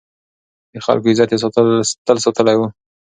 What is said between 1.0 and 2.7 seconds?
عزت يې تل ساتلی و.